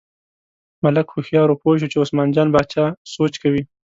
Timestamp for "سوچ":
3.13-3.33